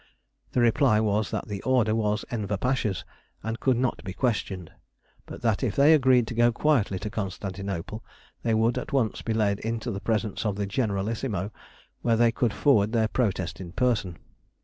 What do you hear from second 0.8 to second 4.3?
was that the order was Enver Pasha's and could not be